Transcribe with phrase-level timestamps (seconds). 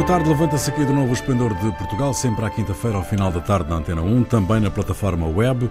[0.00, 3.30] Boa tarde, levanta-se aqui de novo o Esplendor de Portugal, sempre à quinta-feira, ao final
[3.30, 5.70] da tarde, na Antena 1, também na plataforma web.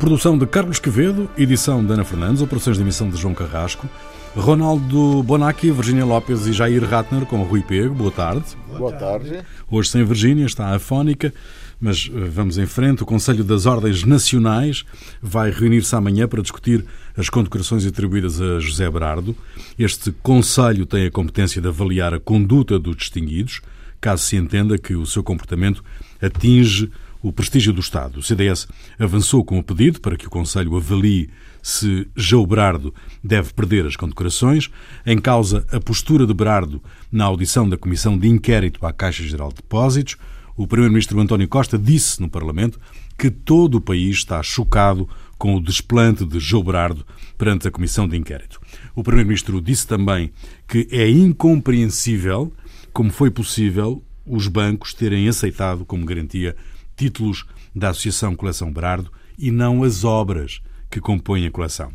[0.00, 3.88] Produção de Carlos Quevedo, edição de Ana Fernandes, operações de emissão de João Carrasco,
[4.36, 7.94] Ronaldo Bonacci, Virginia Lopes e Jair Ratner com Rui Pego.
[7.94, 8.44] Boa tarde.
[8.76, 9.44] Boa tarde.
[9.70, 11.32] Hoje sem Virgínia, está afónica,
[11.80, 13.02] mas eh, vamos em frente.
[13.02, 14.84] O Conselho das Ordens Nacionais
[15.22, 16.84] vai reunir-se amanhã para discutir
[17.16, 19.36] as condecorações atribuídas a José Berardo.
[19.78, 23.60] Este Conselho tem a competência de avaliar a conduta dos distinguidos,
[24.00, 25.82] caso se entenda que o seu comportamento
[26.20, 26.90] atinge
[27.22, 28.20] o prestígio do Estado.
[28.20, 28.68] O CDS
[28.98, 31.28] avançou com o pedido para que o Conselho avalie
[31.62, 34.70] se João Berardo deve perder as condecorações.
[35.04, 39.48] Em causa a postura de Berardo na audição da Comissão de Inquérito à Caixa Geral
[39.48, 40.16] de Depósitos,
[40.58, 42.80] o Primeiro-Ministro António Costa disse no Parlamento
[43.16, 47.06] que todo o país está chocado com o desplante de João Berardo
[47.38, 48.60] perante a Comissão de Inquérito.
[48.92, 50.32] O Primeiro-Ministro disse também
[50.66, 52.52] que é incompreensível
[52.92, 56.56] como foi possível os bancos terem aceitado como garantia
[56.96, 61.92] títulos da Associação Coleção Berardo e não as obras que compõem a coleção.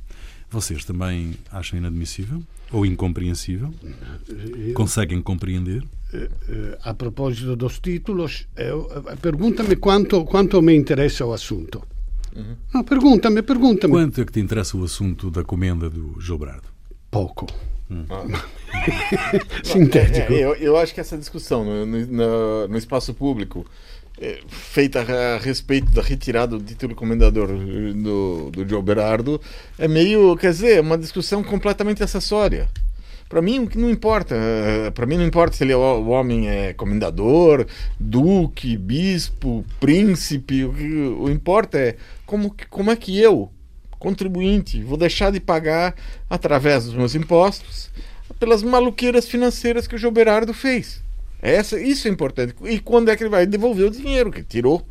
[0.50, 2.42] Vocês também acham inadmissível
[2.74, 3.74] ou incompreensível?
[4.74, 5.84] Conseguem compreender?
[6.84, 8.48] A propósito dos títulos,
[9.22, 11.82] pergunta-me quanto, quanto me interessa o assunto.
[12.36, 12.56] Uhum.
[12.74, 13.94] Não, pergunta-me, pergunta-me.
[13.94, 16.68] Quanto é que te interessa o assunto da comenda do João Berardo?
[17.10, 17.48] Pouco.
[17.90, 18.06] Hum.
[19.64, 20.34] Sintético.
[20.34, 24.03] É, eu, eu, acho que essa discussão no, no, no espaço público é,
[24.48, 29.42] feita a respeito da retirada do título comendador do, do João Berardo
[29.78, 32.70] é meio, quer dizer, uma discussão completamente acessória.
[33.28, 34.36] Para mim, o que não importa,
[34.94, 37.66] para mim não importa se ele é o homem é comendador,
[38.00, 43.52] duque, bispo, príncipe, o que o importa é como, como é que eu,
[43.98, 45.96] contribuinte, vou deixar de pagar
[46.30, 47.90] através dos meus impostos
[48.40, 51.03] pelas maluqueiras financeiras que o João Berardo fez.
[51.44, 52.56] Essa, isso é importante.
[52.64, 54.82] E quando é que ele vai devolver o dinheiro que tirou?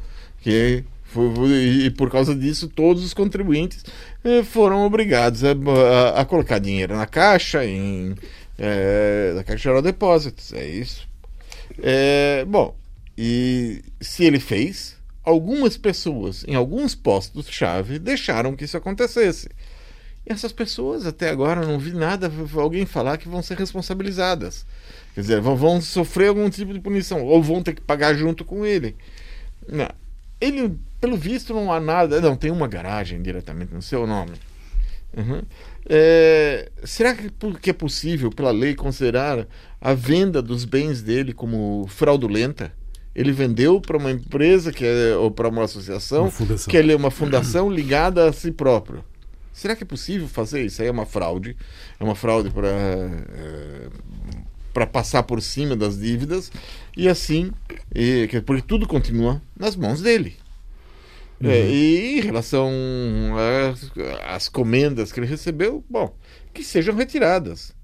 [0.42, 1.50] Que foi,
[1.86, 3.82] e por causa disso, todos os contribuintes
[4.22, 8.14] eh, foram obrigados a, a, a, colocar dinheiro na caixa, em,
[8.58, 10.52] é, na Caixa Geral de Depósitos.
[10.52, 11.08] É isso.
[11.82, 12.76] É, bom,
[13.16, 19.48] e se ele fez, algumas pessoas em alguns postos-chave deixaram que isso acontecesse.
[20.26, 24.66] E essas pessoas, até agora, não vi nada alguém falar que vão ser responsabilizadas.
[25.14, 28.44] Quer dizer, vão, vão sofrer algum tipo de punição, ou vão ter que pagar junto
[28.44, 28.96] com ele.
[29.68, 29.88] Não.
[30.40, 32.20] Ele, pelo visto, não há nada.
[32.20, 34.32] Não, tem uma garagem diretamente no seu nome.
[35.16, 35.42] Uhum.
[35.88, 39.46] É, será que, é possível, pela lei, considerar
[39.80, 42.72] a venda dos bens dele como fraudulenta?
[43.14, 46.96] Ele vendeu para uma empresa que é, ou para uma associação uma que ele é
[46.96, 49.04] uma fundação ligada a si próprio.
[49.52, 50.80] Será que é possível fazer isso?
[50.80, 51.54] Aí é uma fraude.
[52.00, 53.88] É uma fraude para é,
[54.72, 56.50] para passar por cima das dívidas
[56.96, 57.50] e assim,
[57.94, 60.36] e, porque tudo continua nas mãos dele.
[61.40, 61.50] Uhum.
[61.50, 62.70] É, e em relação
[64.28, 66.14] às comendas que ele recebeu, bom,
[66.54, 67.74] que sejam retiradas.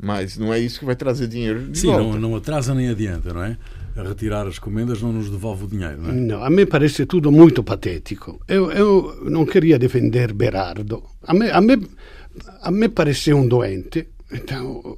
[0.00, 2.04] Mas não é isso que vai trazer dinheiro de Sim, volta.
[2.04, 3.58] Não, não atrasa nem adianta, não é?
[3.96, 6.12] A retirar as comendas não nos devolve o dinheiro, não é?
[6.12, 8.40] Não, a me parece tudo muito patético.
[8.46, 11.02] Eu, eu não queria defender Berardo.
[11.24, 11.84] A me, a me,
[12.62, 14.06] a me pareceu um doente.
[14.30, 14.96] Então,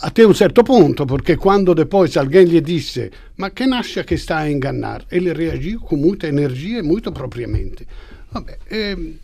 [0.00, 4.38] até um certo punto, perché quando depois alguém lhe disse ma che nasce che sta
[4.38, 7.86] a ingannar, ele reagiu com muita energia e muito propriamente.
[8.30, 9.18] Vabbè, eh,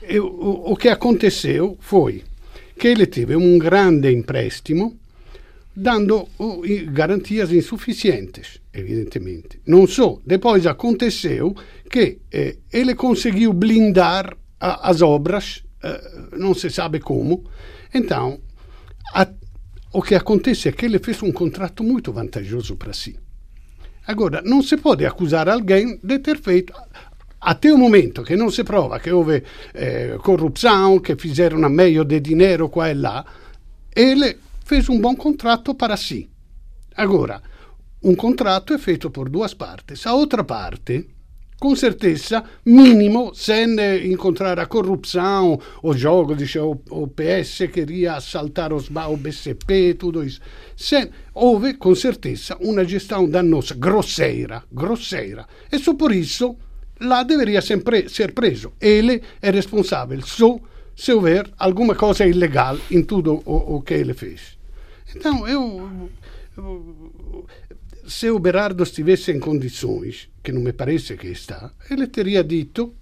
[0.00, 2.22] e, o, o che aconteceu foi
[2.76, 4.96] che ele teve um grande empréstimo
[5.72, 6.28] dando
[6.92, 9.60] garantias insuficientes, evidentemente.
[9.64, 11.54] Non só, depois aconteceu
[11.88, 17.44] que eh, ele conseguiu blindar a, as obras, eh, não se sabe como,
[17.94, 18.38] então
[19.12, 19.26] a,
[19.92, 23.18] o que acontece é que ele fez um contrato muito vantajoso para si.
[24.06, 26.72] Agora, não se pode acusar alguém de ter feito
[27.40, 32.04] até o momento que não se prova que houve eh, corrupção, que fizeram a meio
[32.04, 33.24] de dinheiro qua e lá,
[33.94, 36.28] ele fez um bom contrato para si.
[36.96, 37.42] Agora,
[38.02, 40.06] um contrato é feito por duas partes.
[40.06, 41.08] A outra parte
[41.60, 43.76] com certeza, mínimo, sem
[44.10, 50.24] encontrar a corrupção, o jogo, dice, o, o PS queria assaltar os, o BCP, tudo
[50.24, 50.40] isso.
[50.74, 55.46] Sem, houve, com certeza, uma gestão danosa, grosseira, grosseira.
[55.70, 56.56] E só por isso,
[56.98, 58.72] lá deveria sempre ser preso.
[58.80, 60.58] Ele é responsável só
[60.96, 64.58] se houver alguma coisa ilegal em tudo o, o que ele fez.
[65.14, 66.08] Então, eu
[68.10, 72.96] se o Berardo estivesse em condições, que não me parece que está, ele teria dito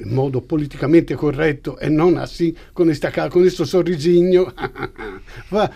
[0.00, 2.90] in modo politicamente corretto e non assim, con
[3.30, 4.52] questo sorrisinho,
[5.52, 5.70] va,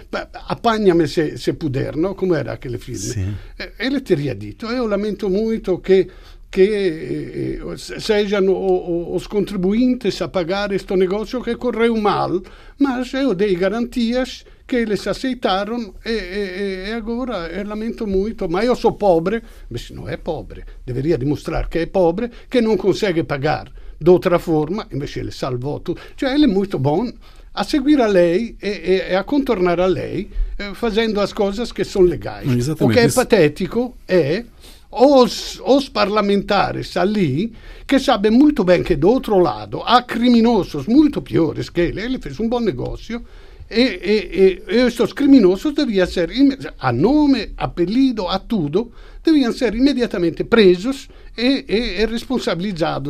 [0.48, 2.14] appagnami se, se puder, no?
[2.14, 2.98] come era aquele film?
[2.98, 3.34] Sì.
[3.56, 6.08] E, e le teria dito, io lamento molto che
[6.50, 12.42] che eh, eh sejam os contribuintes a pagar este negócio que correu mal,
[12.78, 18.66] mas eu dei garantias que eles aceitaram e, e, e agora eu lamento muito, mas
[18.66, 23.22] eu sou pobre, mas não é pobre, deveria demonstrar que é pobre, que não consegue
[23.22, 26.00] pagar de outra forma, invece ele salvou tudo.
[26.16, 27.10] Cioè ele é muito bom
[27.54, 31.82] a seguire a lei e, e, a contornare a lei eh, facendo as coisas che
[31.82, 32.46] sono legali.
[32.78, 34.44] O che è patetico è
[34.90, 37.52] os, os parlamentares ali
[37.86, 42.18] que sabem muito bem que do outro lado há criminosos muito piores que ele, ele
[42.18, 43.22] fez um bom negócio
[43.70, 45.74] e, e, e estes criminosos
[46.06, 46.30] ser
[46.78, 48.92] a nome, apelido, a tudo
[49.22, 52.06] deviam ser imediatamente presos e, e, e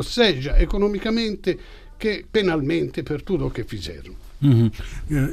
[0.02, 1.58] seja economicamente
[1.98, 4.14] que penalmente per tudo o que fizeram.
[4.40, 4.70] Uhum.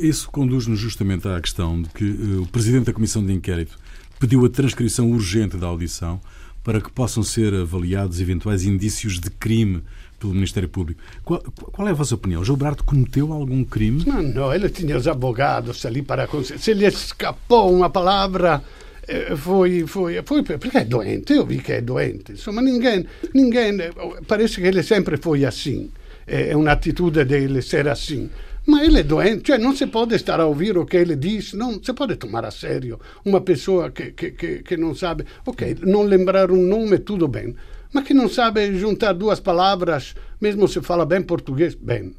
[0.01, 3.77] Isso conduz-nos justamente à questão de que uh, o Presidente da Comissão de Inquérito
[4.19, 6.19] pediu a transcrição urgente da audição
[6.63, 9.83] para que possam ser avaliados eventuais indícios de crime
[10.25, 11.01] pelo Ministério Público.
[11.23, 11.41] Qual,
[11.71, 12.43] qual é a vossa opinião?
[12.43, 14.03] Gilberto cometeu algum crime?
[14.05, 16.27] Não, não, ele tinha os advogados ali para...
[16.57, 18.61] Se lhe escapou uma palavra...
[19.07, 23.77] Eh, foi, foi, foi perché è doente, io vi che è doente, insomma, ninguém, ninguém,
[24.25, 25.87] parece che ele sempre foi assim,
[26.25, 28.27] è un'attitudine di essere assim.
[28.63, 31.53] Ma ele é doente, cioè non si può stare a ouvir o che ele diz,
[31.53, 35.81] non si può tomar a sério uma pessoa che, che, che, che non sa, ok,
[35.83, 37.53] non lembrare un nome, tutto bene,
[37.95, 40.03] ma che non sa giuntare due parole,
[40.39, 42.13] mesmo se fala bem português, bem,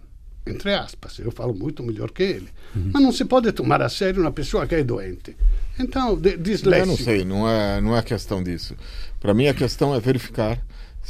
[0.47, 2.49] entre aspas, eu falo muito melhor que ele.
[2.75, 2.91] Uhum.
[2.95, 5.37] Mas não se pode tomar a sério uma pessoa que é doente.
[5.79, 6.77] Então, disléxico.
[6.77, 8.75] Eu não sei, não é, não é questão disso.
[9.21, 10.59] Para mim, a questão é verificar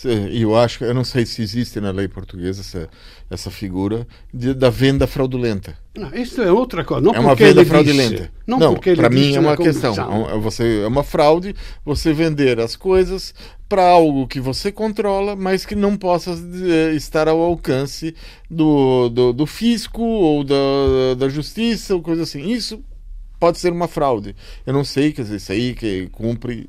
[0.05, 2.89] e eu acho, eu não sei se existe na lei portuguesa essa,
[3.31, 5.77] essa figura de, da venda fraudulenta.
[5.97, 7.03] Não, isso é outra coisa.
[7.03, 8.17] Não é uma venda fraudulenta.
[8.17, 9.95] Disse, não, não para mim é uma questão.
[10.29, 11.55] É você é uma fraude
[11.85, 13.35] você vender as coisas
[13.69, 18.15] para algo que você controla, mas que não possa eh, estar ao alcance
[18.51, 20.55] do, do, do fisco ou da,
[21.19, 22.49] da justiça ou coisa assim.
[22.49, 22.85] Isso
[23.39, 24.35] pode ser uma fraude.
[24.67, 26.69] Eu não sei, quer dizer, isso aí que cumpre.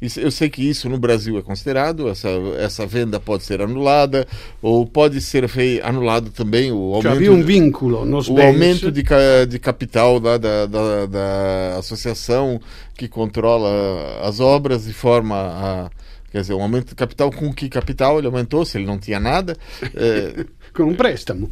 [0.00, 2.28] Isso, eu sei que isso no Brasil é considerado, essa,
[2.58, 4.26] essa venda pode ser anulada,
[4.60, 5.48] ou pode ser
[5.82, 7.02] anulado também o aumento.
[7.02, 8.46] Já havia um vínculo nos O bens.
[8.46, 9.02] aumento de,
[9.48, 12.60] de capital da, da, da, da, associação
[12.96, 15.90] que controla as obras de forma a.
[16.30, 19.18] Quer dizer, um aumento de capital com que capital ele aumentou, se ele não tinha
[19.20, 19.56] nada.
[19.94, 20.44] É,
[20.74, 21.50] com um préstamo.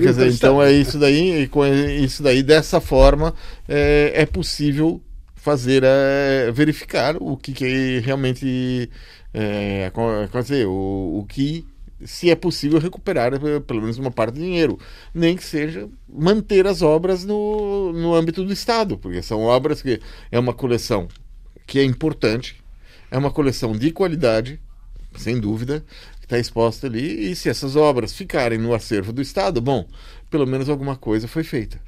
[0.00, 3.34] Quer dizer, então é isso daí, e com isso daí, dessa forma,
[3.68, 5.00] é, é possível
[5.34, 8.90] fazer, é, verificar o que, que realmente,
[9.32, 9.92] é,
[10.40, 11.66] dizer, o, o que,
[12.04, 14.78] se é possível recuperar é, pelo menos uma parte do dinheiro,
[15.12, 20.00] nem que seja manter as obras no, no âmbito do Estado, porque são obras que
[20.30, 21.08] é uma coleção
[21.66, 22.62] que é importante,
[23.10, 24.60] é uma coleção de qualidade,
[25.16, 25.84] sem dúvida,
[26.24, 29.86] que está exposta ali, e se essas obras ficarem no acervo do Estado, bom,
[30.30, 31.78] pelo menos alguma coisa foi feita.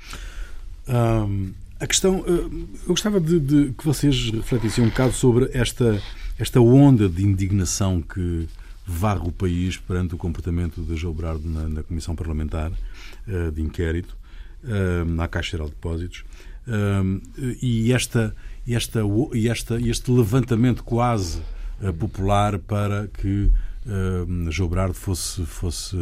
[0.87, 2.31] Um, a questão, eh,
[2.85, 6.01] eu gostava de, de, que vocês refletissem um bocado sobre esta,
[6.39, 8.47] esta onda de indignação que
[8.87, 13.63] varre o país perante o comportamento de João Brado na, na Comissão Parlamentar uh, de
[13.63, 14.17] Inquérito,
[14.65, 16.25] uh, na Caixa Geral de Depósitos,
[16.69, 17.21] uh,
[17.61, 18.35] e, esta,
[18.69, 19.01] esta,
[19.51, 21.41] esta, este levantamento quase
[21.99, 23.53] popular para que
[23.87, 25.97] uh, João Brado fosse, fosse,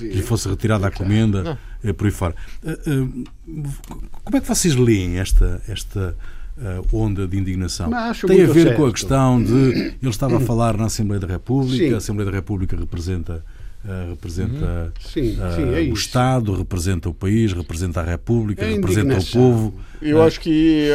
[0.00, 2.34] lhe fosse retirada a comenda, uh, por aí fora.
[2.62, 3.24] Uh,
[4.22, 6.16] como é que vocês leem esta, esta
[6.92, 7.90] onda de indignação?
[8.26, 8.76] Tem a ver certo.
[8.76, 9.52] com a questão de.
[9.52, 11.94] Ele estava a falar na Assembleia da República, sim.
[11.94, 13.44] a Assembleia da República representa.
[13.84, 14.92] Uh, representa uhum.
[14.98, 19.26] sim, uh, sim, é o Estado, representa o país, representa a República, é representa o
[19.26, 19.74] povo.
[20.00, 20.88] Eu acho que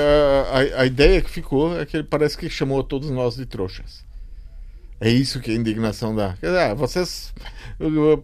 [0.51, 4.03] a, a, ideia que ficou é que ele parece que chamou todos nós de trouxas.
[5.01, 6.35] É isso que a indignação dá.
[6.43, 7.33] Ah, vocês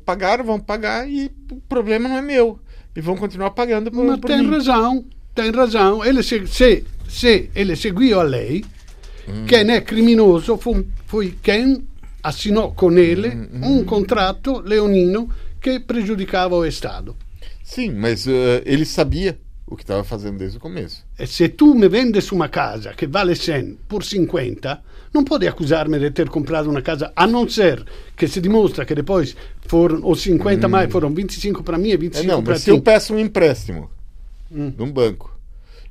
[0.06, 2.60] pagaram, vão pagar e o problema não é meu.
[2.96, 4.50] E vão continuar pagando por, Mas por tem mim.
[4.50, 6.04] razão, tem razão.
[6.04, 8.64] Ele se, se, se ele seguiu a lei,
[9.28, 9.46] hum.
[9.46, 11.86] quem é criminoso foi, foi quem
[12.22, 13.80] assinou com ele hum, hum.
[13.80, 15.30] um contrato leonino
[15.62, 17.16] que prejudicava o Estado.
[17.64, 21.04] Sim, mas uh, ele sabia o que estava fazendo desde o começo.
[21.18, 24.82] E se tu me vendes uma casa que vale 100 por 50,
[25.14, 27.84] não pode acusar-me de ter comprado uma casa, a não ser
[28.16, 29.36] que se demonstra que depois
[29.68, 30.70] foram os 50 hum.
[30.70, 32.62] mais, foram 25 para mim e 25 é, não, para ti.
[32.62, 33.90] Se eu peço um empréstimo
[34.52, 34.72] hum.
[34.78, 35.36] num banco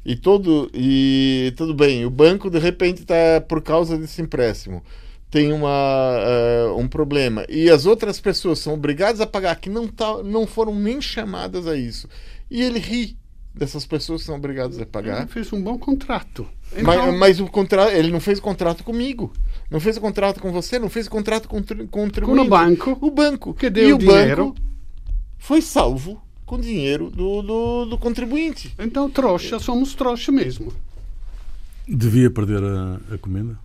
[0.04, 4.82] e todo e tudo bem, o banco de repente está por causa desse empréstimo
[5.30, 9.88] tem uma, uh, um problema e as outras pessoas são obrigadas a pagar que não,
[9.88, 12.08] tá, não foram nem chamadas a isso.
[12.48, 13.16] E ele ri
[13.54, 15.18] dessas pessoas que são obrigadas a pagar.
[15.18, 16.46] Ele fez um bom contrato.
[16.72, 16.84] Então...
[16.84, 19.32] Mas, mas, o contrato, ele não fez o contrato comigo.
[19.70, 22.44] Não fez o contrato com você, não fez o contrato com, com o Com o
[22.48, 22.98] banco.
[23.00, 23.54] O banco.
[23.54, 24.46] Que deu e o dinheiro.
[24.46, 24.56] banco
[25.38, 28.74] foi salvo com dinheiro do, do, do contribuinte.
[28.78, 30.72] Então, trouxa, somos trouxa mesmo.
[31.86, 33.58] Devia perder a, a comenda?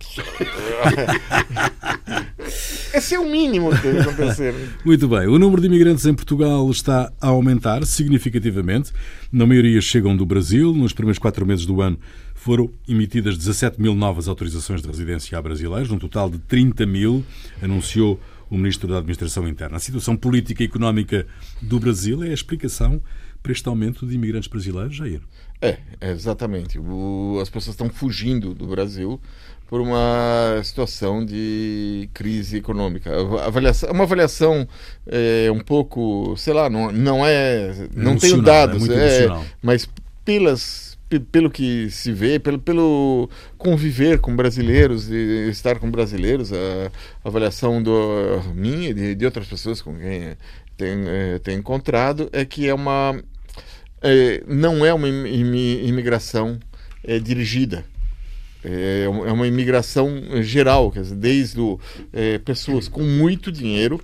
[2.92, 4.54] Esse é o mínimo que deve acontecer.
[4.84, 5.26] Muito bem.
[5.28, 8.92] O número de imigrantes em Portugal está a aumentar significativamente.
[9.32, 10.74] Na maioria chegam do Brasil.
[10.74, 11.98] Nos primeiros quatro meses do ano
[12.34, 17.24] foram emitidas 17 mil novas autorizações de residência a brasileiros, num total de 30 mil,
[17.62, 19.76] anunciou o Ministro da Administração Interna.
[19.76, 21.26] A situação política e económica
[21.62, 23.00] do Brasil é a explicação
[23.42, 25.20] para este aumento de imigrantes brasileiros, Jair?
[25.60, 26.78] É, exatamente.
[26.78, 29.20] O, as pessoas estão fugindo do Brasil
[29.68, 33.10] por uma situação de crise econômica.
[33.44, 34.66] Avaliação, uma avaliação
[35.06, 37.88] é, um pouco, sei lá, não, não é.
[37.94, 39.88] Não tenho é dados, é, é mas
[40.24, 40.90] pelas
[41.32, 46.56] pelo que se vê, pelo, pelo conviver com brasileiros e estar com brasileiros, a,
[47.24, 50.36] avaliação do, minha e de, de outras pessoas com quem
[50.78, 53.20] é, tem encontrado é que é uma
[54.02, 56.58] é, não é uma imigração
[57.04, 57.84] é, dirigida.
[58.62, 61.80] É, é uma imigração geral, quer dizer, desde o,
[62.12, 64.00] é, pessoas com muito dinheiro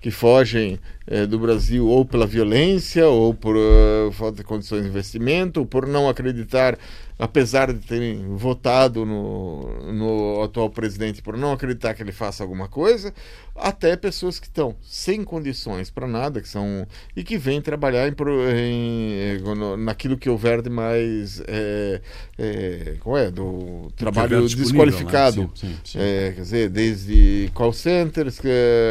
[0.00, 0.78] que fogem
[1.10, 5.66] é, do Brasil ou pela violência, ou por uh, falta de condições de investimento, ou
[5.66, 6.78] por não acreditar
[7.18, 12.68] apesar de terem votado no, no atual presidente por não acreditar que ele faça alguma
[12.68, 13.12] coisa,
[13.56, 16.86] até pessoas que estão sem condições para nada, que são
[17.16, 22.00] e que vêm trabalhar em, em, naquilo que houver de mais é,
[22.38, 24.46] é, qual é do trabalho né?
[24.46, 25.48] desqualificado, né?
[25.56, 25.98] sim, sim, sim.
[26.00, 28.38] É, quer dizer, desde call centers,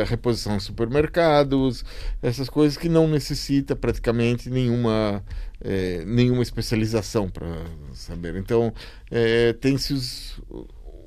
[0.05, 1.85] reposição de supermercados,
[2.21, 5.23] essas coisas que não necessita praticamente nenhuma
[5.61, 7.47] é, nenhuma especialização para
[7.93, 8.35] saber.
[8.35, 8.73] Então,
[9.09, 9.93] é, tem-se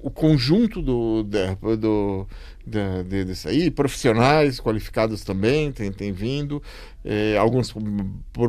[0.02, 1.22] o conjunto do,
[1.78, 2.26] do,
[2.66, 6.62] da, de, desse aí, profissionais qualificados também tem, tem vindo.
[7.02, 7.74] É, alguns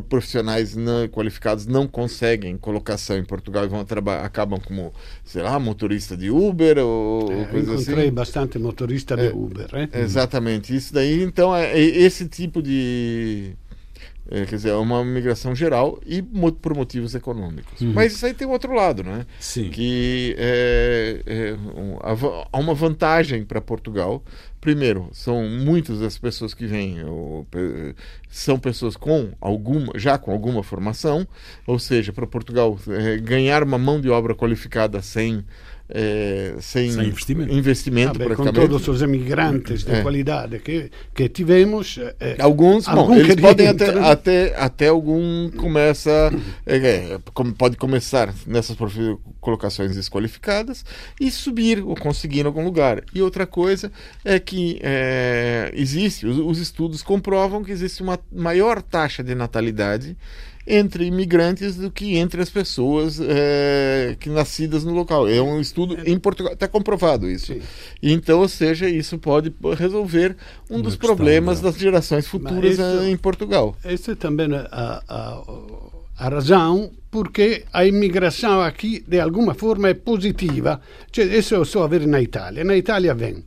[0.10, 3.86] profissionais não qualificados não conseguem colocação em Portugal e vão
[4.24, 7.84] acabam como, sei lá, motorista de Uber ou, é, coisa assim.
[7.84, 9.68] Encontrei bastante motorista de é, Uber.
[9.94, 11.24] Exatamente, isso daí.
[11.24, 13.56] Então, é, é esse tipo de
[14.30, 17.82] é, quer dizer, é uma migração geral e por motivos econômicos.
[17.82, 17.94] Uhum.
[17.94, 19.26] Mas isso aí tem outro lado, né?
[19.40, 19.70] Sim.
[19.70, 21.98] Que é, é, um,
[22.52, 24.24] há uma vantagem para Portugal.
[24.60, 27.48] Primeiro, são muitas das pessoas que vêm ou,
[28.30, 31.28] são pessoas com alguma, já com alguma formação,
[31.66, 35.44] ou seja, para Portugal é, ganhar uma mão de obra qualificada sem
[35.94, 40.02] é, sem, sem, investimento, investimento ah, beh, com todos os imigrantes de é.
[40.02, 46.32] qualidade que, que tivemos é, alguns, bom, eles podem até, até, até algum começa
[47.58, 48.78] pode começar nessas
[49.42, 50.86] colocações desqualificadas
[51.20, 53.04] e subir ou conseguir em algum lugar.
[53.14, 53.92] E outra coisa
[54.24, 54.80] é que
[55.74, 60.16] existe os, os estudos comprovam que existe uma maior taxa de natalidade
[60.66, 65.28] entre imigrantes do que entre as pessoas é, que nascidas no local.
[65.28, 67.54] É um estudo em Portugal, está comprovado isso.
[67.54, 67.62] Sim.
[68.02, 70.36] Então, ou seja, isso pode resolver
[70.70, 73.76] um Uma dos questão, problemas das gerações futuras isso, em Portugal.
[73.84, 75.44] Essa é também a, a,
[76.18, 80.80] a razão porque a imigração aqui, de alguma forma, é positiva.
[81.12, 82.64] Cioè, isso eu estou a ver na Itália.
[82.64, 83.44] Na Itália vem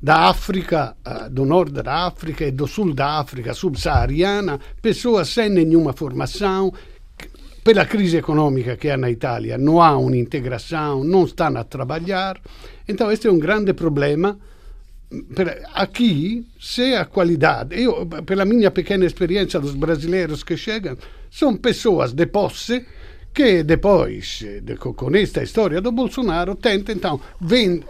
[0.00, 5.48] da África, uh, do norte da África e do sul da África subsaariana, pessoas sem
[5.48, 6.72] nenhuma formação,
[7.66, 12.40] pela crise econômica que há na Itália, não há integração, não estão a trabalhar.
[12.86, 14.38] Então, este é um grande problema.
[15.74, 20.96] Aqui, se a qualidade, eu, pela minha pequena experiência dos brasileiros que chegam,
[21.28, 22.86] são pessoas de posse
[23.36, 27.84] che depois, con questa storia do Bolsonaro, tenta então, vende,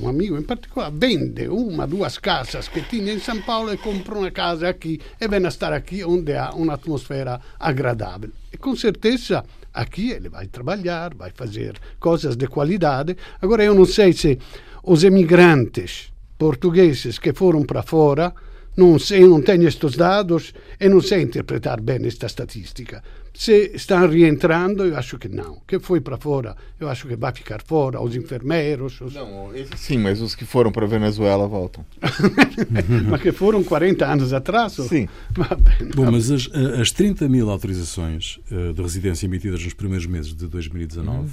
[0.00, 4.18] um amigo em particular, vende uma, duas casas que tinha em São Paulo e compra
[4.18, 8.30] uma casa aqui e vem a estar aqui onde há uma atmosfera agradável.
[8.52, 13.16] E com certeza aqui ele vai trabalhar, vai fazer coisas de qualidade.
[13.40, 14.40] Agora eu não sei se
[14.82, 18.34] os emigrantes portugueses que foram para fora
[18.76, 23.02] não sei, não tenho estes dados e não sei interpretar bem esta estatística.
[23.32, 25.60] Se estão rientrando, eu acho que não.
[25.66, 28.00] Que foi para fora, eu acho que vai ficar fora.
[28.00, 29.00] Os enfermeiros.
[29.00, 29.14] Os...
[29.14, 31.84] Não, sim, mas os que foram para a Venezuela voltam.
[33.08, 34.72] mas que foram 40 anos atrás?
[34.72, 35.08] Sim.
[35.94, 40.46] Bom, mas as, as 30 mil autorizações eh, de residência emitidas nos primeiros meses de
[40.46, 41.28] 2019 hum.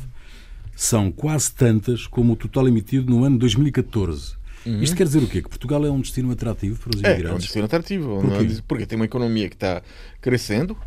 [0.75, 4.37] são quase tantas como o total emitido no ano 2014.
[4.65, 4.81] Uhum.
[4.81, 5.41] Isto quer dizer o quê?
[5.41, 7.25] Que Portugal é um destino atrativo para os imigrantes?
[7.25, 8.21] É, é um destino atrativo.
[8.21, 9.81] Por porque tem uma economia que está
[10.21, 10.77] crescendo,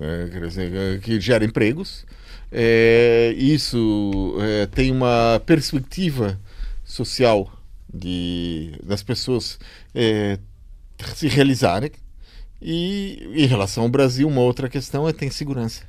[0.00, 2.04] é, que gera empregos.
[2.50, 6.38] É, isso é, tem uma perspectiva
[6.84, 7.50] social
[7.92, 9.58] de, das pessoas
[9.94, 10.38] é,
[11.14, 11.90] se realizarem.
[12.60, 15.82] E em relação ao Brasil, uma outra questão é tem segurança.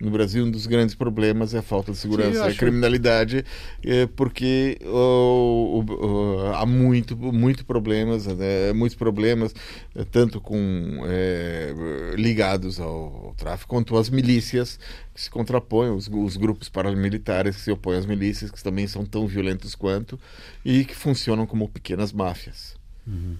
[0.00, 3.44] No Brasil, um dos grandes problemas é a falta de segurança, Sim, a criminalidade,
[3.84, 9.54] é, porque oh, oh, há muito, muito problemas, né, muitos problemas,
[9.94, 11.72] é, tanto com é,
[12.16, 14.80] ligados ao, ao, tráfico quanto às milícias
[15.14, 19.06] que se contrapõem, os, os, grupos paramilitares que se opõem às milícias, que também são
[19.06, 20.18] tão violentos quanto
[20.64, 22.74] e que funcionam como pequenas máfias.
[23.06, 23.36] Uhum.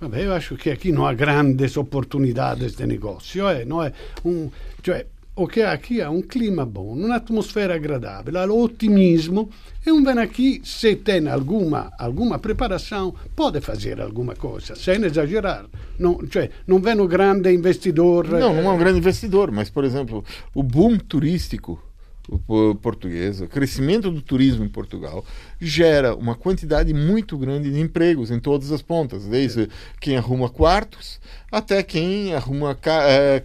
[0.00, 3.92] Vabbè, eu acho que aqui não há grandes oportunidades de negócio, é, não é
[4.24, 4.50] um,
[4.82, 5.06] cioè,
[5.38, 9.48] o che aqui há um clima bom, uma atmosfera agradável, há otimismo
[9.86, 15.66] e um vem aqui, se tem alguma, alguma preparação, pode fazer alguma coisa, sem exagerar.
[15.96, 18.26] Não, cioè, não vem o grande investidor.
[18.28, 21.80] Não, não é um grande investidor, mas, por exemplo, o boom turístico
[22.82, 25.24] portuguesa, o crescimento do turismo em Portugal
[25.60, 29.68] gera uma quantidade muito grande de empregos em todas as pontas, desde
[30.00, 33.42] quem arruma quartos até quem arruma é,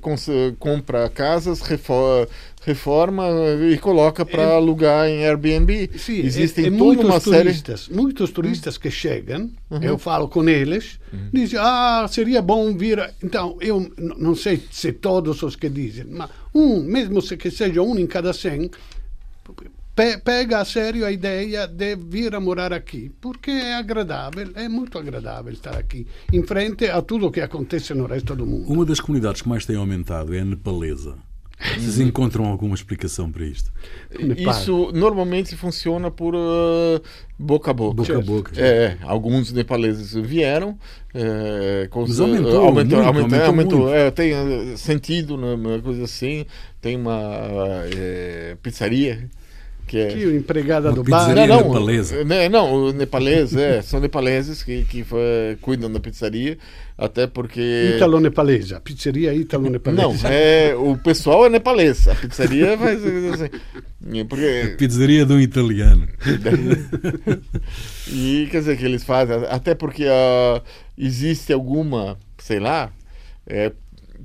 [0.59, 2.27] compra casas, reforma,
[2.65, 3.25] reforma
[3.71, 5.89] e coloca para é, alugar em Airbnb.
[5.97, 7.95] Sim, Existem é, é toda uma turistas, série...
[7.95, 9.81] Muitos turistas que chegam, uhum.
[9.81, 11.29] eu falo com eles, uhum.
[11.31, 13.09] dizem, ah, seria bom vir...
[13.23, 17.81] Então, eu não sei se todos os que dizem, mas um, mesmo se que seja
[17.81, 18.69] um em cada cem,
[19.95, 24.67] pe pega a sério a ideia de vir a morar aqui, porque é agradável, é
[24.67, 28.71] muito agradável estar aqui, em frente a tudo o que acontece no resto do mundo.
[28.71, 31.15] Uma das comunidades que mais tem aumentado é a nepalesa.
[31.75, 33.71] Vocês encontram alguma explicação para isto?
[34.37, 37.01] Isso normalmente funciona por uh,
[37.39, 37.95] boca a boca.
[37.95, 38.51] Boca a boca.
[38.59, 40.77] É, alguns nepaleses vieram.
[41.13, 46.03] É, Mas aumentou, aumentou, muito, aumentou, aumentou, aumentou é, tem uh, sentido, né, uma coisa
[46.03, 46.45] assim.
[46.81, 49.29] Tem uma é, pizzaria
[49.93, 51.35] que é que empregada do bar.
[51.35, 52.23] Não, não, nepalesa.
[52.23, 56.57] Né, não, o nepalês, é, são nepaleses que, que foi, cuidam da pizzaria,
[56.97, 57.93] até porque...
[57.95, 60.03] Italo-nepalesa, pizzeria italo-nepalesa.
[60.03, 63.49] Não, é, o pessoal é nepalês, a pizzaria faz assim...
[64.27, 64.71] Porque...
[64.73, 66.07] A pizzaria um italiano.
[68.11, 70.61] e quer dizer que eles fazem, até porque uh,
[70.97, 72.91] existe alguma, sei lá,
[73.45, 73.71] é,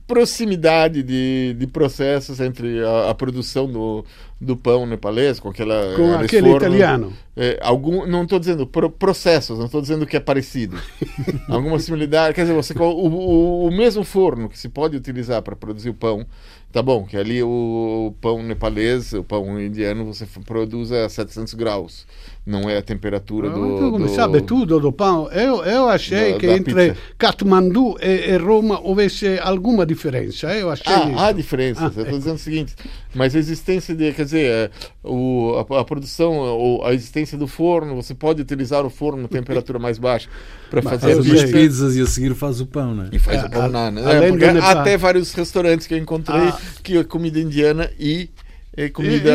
[0.06, 4.04] proximidade de, de processos entre a, a produção do,
[4.40, 7.12] do pão nepalês com aquela com aquele forno, italiano.
[7.36, 10.78] é, algum não estou dizendo pro, processos não estou dizendo que é parecido.
[11.48, 15.56] Alguma similaridade quer dizer você o, o, o mesmo forno que se pode utilizar para
[15.56, 16.24] produzir o pão
[16.70, 22.06] Tá bom, que ali o pão nepalês, o pão indiano, você produz a 700 graus.
[22.44, 23.66] Não é a temperatura ah, do.
[23.66, 24.08] Então, do...
[24.08, 25.30] sabe tudo do pão.
[25.32, 27.02] Eu, eu achei da, que da entre pizza.
[27.16, 30.54] Katmandu e, e, Roma houvesse alguma diferença.
[30.54, 31.84] Eu achei ah, há diferenças.
[31.84, 32.18] Ah, eu estou é.
[32.18, 32.74] dizendo o seguinte:
[33.14, 34.12] mas a existência de.
[34.12, 34.70] Quer dizer, é,
[35.02, 39.28] o, a, a produção, ou a existência do forno, você pode utilizar o forno na
[39.28, 40.28] temperatura mais baixa
[40.70, 43.08] para fazer faz as pizzas e a seguir faz o pão, né?
[43.12, 44.02] E faz é, o pão na, né?
[44.02, 46.58] É, até vários restaurantes que eu encontrei ah.
[46.82, 48.30] que é comida indiana e
[48.76, 49.30] é comida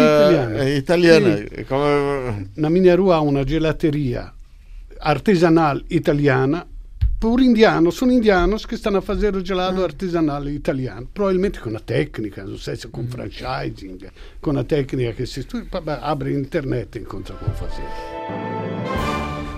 [0.65, 1.29] e, italiana.
[1.29, 1.65] italiana.
[1.67, 2.49] Come...
[2.55, 4.31] Na minha rua há uma gelateria
[4.99, 6.65] artesanal italiana
[7.23, 9.85] por indiano, sono indianos che stanno a fare il gelato ah.
[9.85, 13.07] artigianale italiano, probabilmente con una tecnica, non so se con mm.
[13.07, 18.52] franchising, con una tecnica che si studia, abre internet e incontra come fare.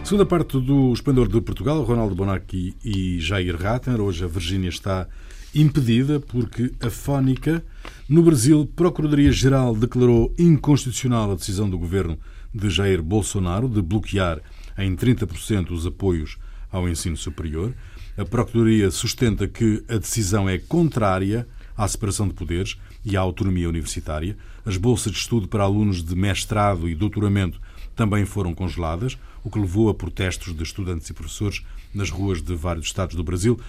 [0.06, 4.00] Segunda parte do Esplendor de Portugal, Ronaldo Bonacci e Jair Ratner.
[4.00, 5.08] Hoje a Virgínia está
[5.54, 7.66] impedida porque a Fónica,
[8.08, 12.20] no Brasil, Procuradoria-Geral declarou inconstitucional a decisão do governo
[12.54, 14.42] de Jair Bolsonaro de bloquear
[14.78, 16.38] em 30% os apoios
[16.72, 17.74] ao ensino superior.
[18.16, 23.68] A Procuradoria sustenta que a decisão é contrária à separação de poderes e à autonomia
[23.68, 24.38] universitária.
[24.64, 27.60] As bolsas de estudo para alunos de mestrado e doutoramento
[27.96, 32.54] também foram congeladas o que levou a protestos de estudantes e professores nas ruas de
[32.56, 33.60] vários estados do Brasil.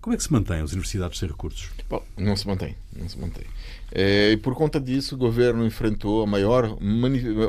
[0.00, 1.70] Como é que se mantém as universidades sem recursos?
[1.88, 3.44] Bom, não se mantém, não se mantém.
[3.92, 6.76] É, e por conta disso, o governo enfrentou a maior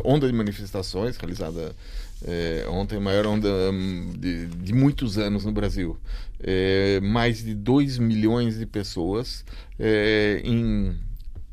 [0.03, 1.75] onda de manifestações realizada
[2.23, 5.97] é, ontem, a maior onda hum, de, de muitos anos no Brasil.
[6.39, 9.43] É, mais de 2 milhões de pessoas
[10.43, 10.95] em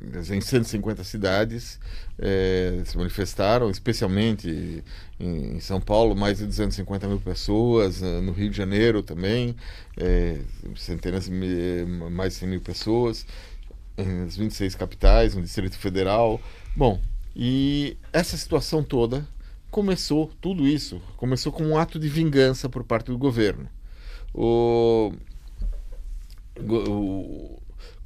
[0.02, 1.78] em 150 cidades
[2.18, 4.82] é, se manifestaram, especialmente
[5.18, 9.54] em, São Paulo, mais de 250 mil pessoas, eh, no Rio de Janeiro também,
[9.96, 10.40] é,
[10.76, 11.28] centenas
[12.10, 13.26] mais de 100 mil pessoas,
[13.96, 16.40] nas 26 capitais, no Distrito Federal.
[16.74, 17.00] Bom,
[17.36, 19.26] e essa situação toda
[19.70, 23.68] começou tudo isso, começou como um ato de vingança por parte do governo.
[24.34, 25.12] O,
[26.58, 27.60] o,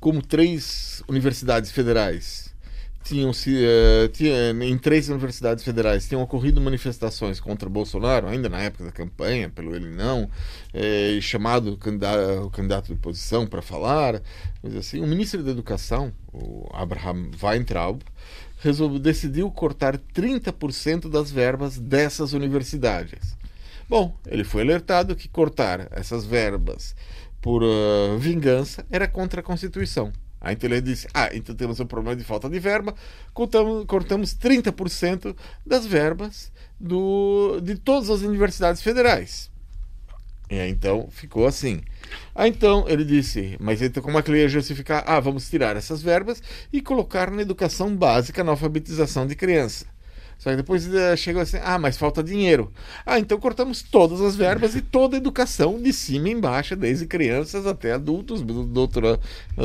[0.05, 2.55] como três universidades federais
[3.03, 8.61] tinham se uh, tinha, em três universidades federais tinham ocorrido manifestações contra Bolsonaro ainda na
[8.61, 10.29] época da campanha pelo ele não
[10.75, 14.21] eh, chamado o candidato, o candidato de oposição para falar
[14.62, 18.03] mas assim o ministro da educação o Abraham Weintraub
[18.61, 23.35] resolveu decidiu cortar 30% das verbas dessas universidades.
[23.88, 26.95] Bom ele foi alertado que cortar essas verbas
[27.45, 30.11] por uh, vingança era contra a Constituição
[30.45, 32.95] Aí então ele disse: Ah, então temos um problema de falta de verba,
[33.33, 39.51] cortamos, cortamos 30% das verbas do, de todas as universidades federais.
[40.51, 41.81] E aí, então ficou assim.
[42.35, 45.03] Aí então ele disse: Mas então como é que ele ia justificar?
[45.07, 49.87] Ah, vamos tirar essas verbas e colocar na educação básica, na alfabetização de criança.
[50.38, 52.73] Só que depois uh, chegou assim, ah, mas falta dinheiro.
[53.05, 57.07] Ah, então cortamos todas as verbas e toda a educação de cima e embaixo, desde
[57.07, 59.18] crianças até adultos, doutora,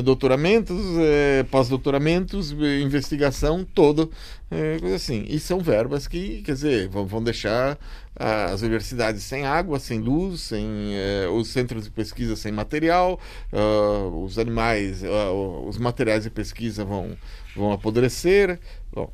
[0.03, 4.12] doutoramentos, eh, pós-doutoramentos, investigação, todo,
[4.51, 5.25] eh, coisa assim.
[5.27, 7.77] E são verbas que, quer dizer, vão, vão deixar
[8.19, 13.19] as universidades sem água, sem luz, sem eh, os centros de pesquisa sem material,
[13.53, 17.17] uh, os animais, uh, os materiais de pesquisa vão,
[17.55, 18.60] vão apodrecer.
[18.91, 19.10] Bom,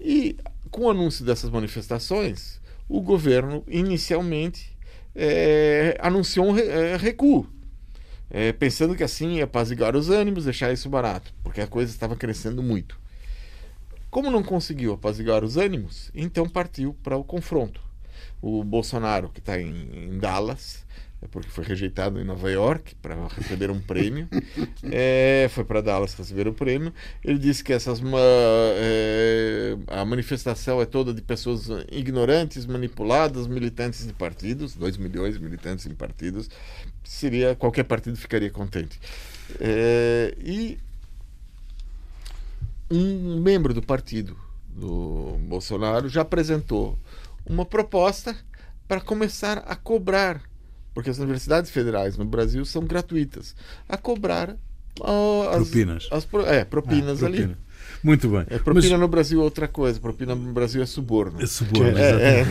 [0.00, 0.36] e
[0.70, 4.76] com o anúncio dessas manifestações, o governo inicialmente
[5.14, 7.46] é, anunciou um é, recuo,
[8.30, 12.16] é, pensando que assim ia apaziguar os ânimos, deixar isso barato, porque a coisa estava
[12.16, 12.98] crescendo muito.
[14.10, 17.80] Como não conseguiu apaziguar os ânimos, então partiu para o confronto.
[18.42, 20.84] O Bolsonaro, que está em, em Dallas,
[21.22, 24.28] é porque foi rejeitado em Nova York para receber um prêmio.
[24.92, 26.92] É, foi para Dallas receber o prêmio.
[27.22, 34.12] Ele disse que essas é, a manifestação é toda de pessoas ignorantes, manipuladas, militantes de
[34.12, 36.48] partidos, 2 milhões de militantes em partidos.
[37.04, 38.98] Seria qualquer partido ficaria contente.
[39.60, 40.78] É, e
[42.90, 44.36] um membro do partido
[44.68, 46.98] do Bolsonaro já apresentou
[47.46, 48.36] uma proposta
[48.88, 50.49] para começar a cobrar
[50.94, 53.54] porque as universidades federais no Brasil são gratuitas,
[53.88, 54.50] a cobrar
[55.00, 56.08] uh, as propinas.
[56.10, 57.44] As, é, propinas ah, propina.
[57.44, 57.56] ali.
[58.02, 58.46] Muito bem.
[58.48, 59.00] É, propina Mas...
[59.00, 60.00] no Brasil é outra coisa.
[60.00, 61.40] Propina no Brasil é suborno.
[61.42, 62.46] É suborno, é, é.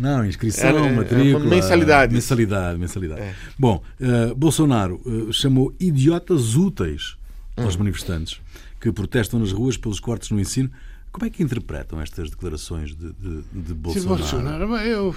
[0.00, 1.44] Não, inscrição, é, matrícula.
[1.44, 2.14] mensalidade.
[2.14, 3.20] Mensalidade, mensalidade.
[3.20, 3.34] É.
[3.58, 7.16] Bom, uh, Bolsonaro uh, chamou idiotas úteis
[7.56, 7.80] aos hum.
[7.80, 8.40] manifestantes
[8.80, 10.70] que protestam nas ruas pelos cortes no ensino
[11.12, 14.18] como é que interpretam estas declarações de, de, de Bolsonaro?
[14.18, 15.14] Bolsonaro eu,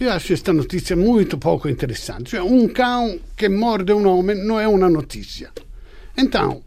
[0.00, 2.30] eu, acho esta notícia muito pouco interessante.
[2.30, 5.50] Cioè, um cão que morde um homem não é uma notícia.
[6.16, 6.62] Então,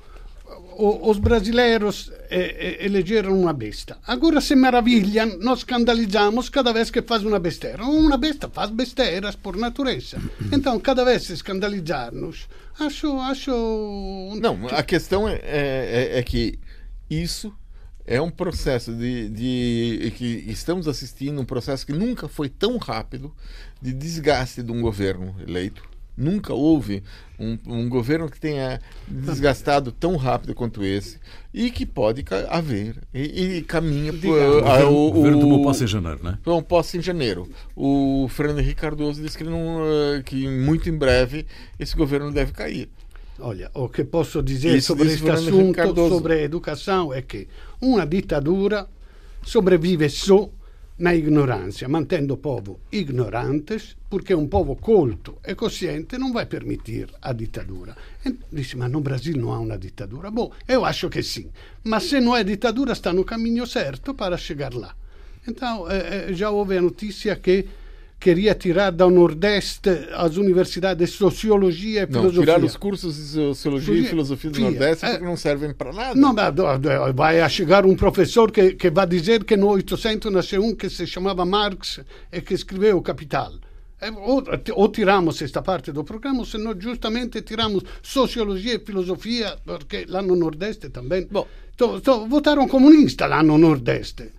[0.78, 3.98] os brasileiros eh, eh, elegeram uma besta.
[4.08, 7.84] Agora se maravilham, nos escandalizamos cada vez que faz uma besteira.
[7.84, 10.18] Uma besta faz besteiras por natureza.
[10.52, 12.48] Então, cada vez se escandalizar-nos,
[12.80, 13.52] acho, acho...
[14.42, 16.58] Não, a questão é, é, é que
[17.10, 17.54] isso
[18.06, 23.34] é um processo de, de, que estamos assistindo um processo que nunca foi tão rápido
[23.82, 25.90] de desgaste de um governo eleito.
[26.18, 27.02] Nunca houve
[27.40, 31.20] um, um governo que tenha desgastado tão rápido quanto esse
[31.54, 36.24] e que pode haver e, e caminha para o, o governo tomou posse em janeiro,
[36.24, 36.38] né?
[36.44, 37.50] Tomou posse em janeiro.
[37.76, 41.46] O Fernando Henrique Cardoso disse que, não, eh, que muito em breve
[41.80, 42.90] esse governo deve cair.
[43.42, 47.48] Olha, o che posso dire isso, sobre questo assunto, sobre educação, é que
[47.82, 48.88] uma ditadura
[49.44, 50.50] sobrevive só
[51.00, 57.10] na ignorância, mantendo o povo ignorantes, porque um povo colto e consciente não vai permitir
[57.22, 57.96] a ditadura.
[58.24, 60.30] E dice, ma no Brasil não há uma ditadura?
[60.30, 61.50] Bom, eu acho que sim.
[61.84, 64.96] Mas se não é ditadura, está no caminho certo para chegar lá.
[65.48, 67.66] Então, eh, eh já houve a notícia que
[68.22, 72.54] queria tirar do Nordeste as universidades de Sociologia e não, Filosofia.
[72.54, 76.16] Tirar os cursos de Sociologia e Filosofia do Nordeste porque é, não servem para nada.
[76.16, 76.34] Não,
[77.16, 81.08] vai chegar um professor que, que vai dizer que no 800 nasceu um que se
[81.08, 82.00] chamava Marx
[82.32, 83.54] e que escreveu o Capital.
[84.18, 84.44] Ou,
[84.76, 90.22] ou tiramos esta parte do programa, se não justamente tiramos Sociologia e Filosofia, porque lá
[90.22, 91.28] no Nordeste também.
[91.30, 94.32] Bom, to, to, votaram comunista lá no Nordeste.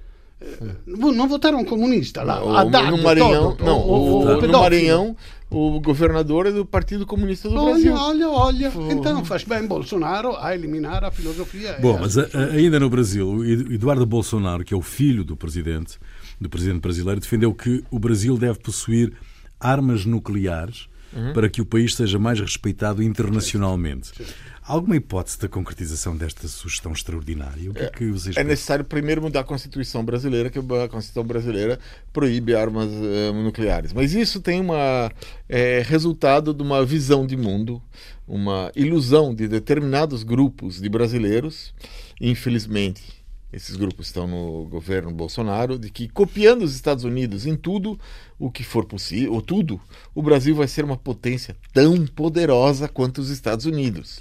[0.86, 2.44] Não votaram comunista lá.
[2.44, 5.16] O, Haddad, no Maranhão, todo, não, o, o, no Maranhão,
[5.50, 7.94] o governador é do Partido Comunista do olha, Brasil.
[7.94, 11.78] Olha, olha, Então faz bem Bolsonaro a eliminar a filosofia.
[11.80, 15.98] Bom, mas a, ainda no Brasil, Eduardo Bolsonaro, que é o filho do presidente,
[16.40, 19.12] do presidente brasileiro, defendeu que o Brasil deve possuir
[19.60, 21.32] armas nucleares uhum.
[21.32, 24.08] para que o país seja mais respeitado internacionalmente.
[24.16, 24.24] Sim.
[24.64, 27.70] Alguma hipótese da concretização desta sugestão extraordinária?
[27.70, 31.24] O que é, que vocês é necessário primeiro mudar a Constituição brasileira, que a Constituição
[31.24, 31.80] brasileira
[32.12, 33.92] proíbe armas uh, nucleares.
[33.92, 35.10] Mas isso tem uma
[35.48, 37.82] é, resultado de uma visão de mundo,
[38.26, 41.74] uma ilusão de determinados grupos de brasileiros,
[42.20, 43.21] infelizmente
[43.52, 47.98] esses grupos estão no governo Bolsonaro, de que copiando os Estados Unidos em tudo
[48.38, 49.80] o que for possível, ou tudo,
[50.14, 54.20] o Brasil vai ser uma potência tão poderosa quanto os Estados Unidos.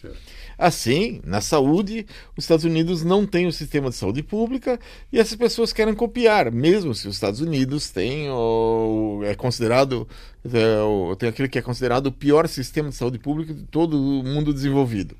[0.58, 2.06] Assim, na saúde,
[2.38, 4.80] os Estados Unidos não têm o sistema de saúde pública
[5.12, 10.08] e essas pessoas querem copiar, mesmo se os Estados Unidos têm ou é considerado
[10.46, 14.24] é, tem aquele que é considerado o pior sistema de saúde pública de todo o
[14.24, 15.16] mundo desenvolvido.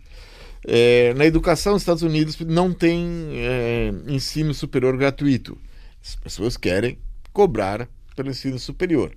[0.66, 5.58] É, na educação, os Estados Unidos não tem é, ensino superior gratuito.
[6.04, 6.98] As pessoas querem
[7.34, 9.12] cobrar pelo ensino superior.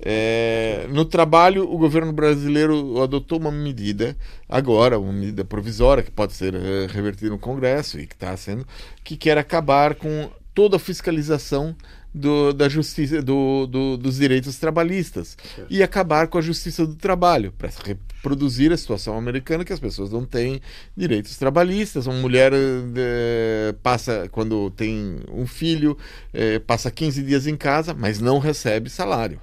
[0.00, 4.16] É, no trabalho, o governo brasileiro adotou uma medida,
[4.48, 8.66] agora, uma medida provisória, que pode ser é, revertida no Congresso e que está sendo,
[9.02, 11.76] que quer acabar com toda a fiscalização
[12.14, 15.36] do, da justiça do, do, dos direitos trabalhistas
[15.68, 20.10] e acabar com a justiça do trabalho para reproduzir a situação americana que as pessoas
[20.12, 20.60] não têm
[20.96, 25.98] direitos trabalhistas uma mulher eh, passa quando tem um filho
[26.32, 29.40] eh, passa 15 dias em casa mas não recebe salário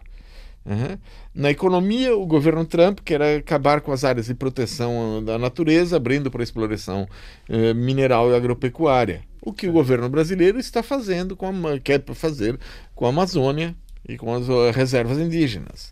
[0.63, 0.97] Uhum.
[1.33, 6.29] Na economia, o governo Trump quer acabar com as áreas de proteção da natureza, abrindo
[6.29, 7.07] para a exploração
[7.49, 9.23] eh, mineral e agropecuária.
[9.41, 12.59] O que o governo brasileiro está fazendo, com a, quer fazer
[12.93, 13.75] com a Amazônia
[14.07, 15.91] e com as uh, reservas indígenas.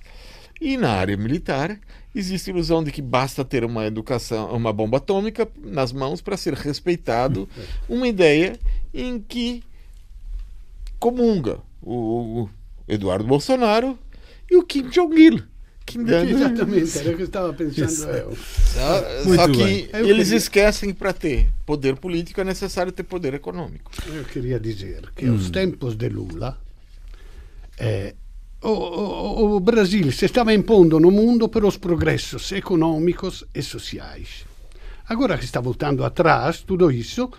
[0.62, 1.80] E na área militar,
[2.14, 6.38] existe a ilusão de que basta ter uma educação, uma bomba atômica nas mãos para
[6.38, 7.48] ser respeitado,
[7.88, 8.60] uma ideia
[8.94, 9.64] em que
[11.00, 12.50] comunga o
[12.88, 13.98] Eduardo Bolsonaro
[14.52, 15.44] e o Kim Jong-il.
[16.30, 18.36] Exatamente, era o que eu estava pensando eu.
[18.36, 19.90] Só, só que bem.
[19.94, 23.92] eles esquecem para ter poder político é necessário ter poder econômico.
[24.08, 25.36] Eu queria dizer que hum.
[25.36, 26.58] os tempos de Lula
[27.78, 28.14] eh,
[28.62, 34.44] o, o, o Brasil se estava impondo no mundo pelos progressos econômicos e sociais.
[35.08, 37.32] Agora que está voltando atrás tudo isso,